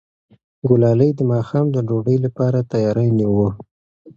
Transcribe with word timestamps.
ګلالۍ 0.67 1.09
د 1.15 1.21
ماښام 1.31 1.65
د 1.71 1.77
ډوډۍ 1.87 2.17
لپاره 2.25 2.59
تیاری 2.71 3.09
نیوه. 3.17 3.49